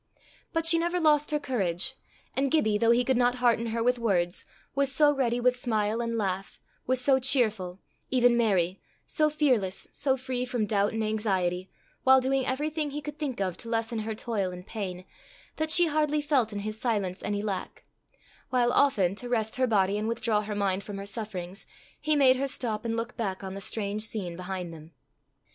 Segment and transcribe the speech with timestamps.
[0.51, 1.93] But she never lost her courage,
[2.35, 6.01] and Gibbie, though he could not hearten her with words, was so ready with smile
[6.01, 11.69] and laugh, was so cheerful even merry, so fearless, so free from doubt and anxiety,
[12.03, 15.05] while doing everything he could think of to lessen her toil and pain,
[15.57, 17.83] that she hardly felt in his silence any lack;
[18.49, 21.67] while often, to rest her body, and withdraw her mind from her sufferings,
[21.99, 24.93] he made her stop and look back on the strange scene behind them.